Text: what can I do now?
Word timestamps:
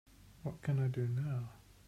what 0.41 0.59
can 0.63 0.79
I 0.79 0.87
do 0.87 1.07
now? 1.07 1.51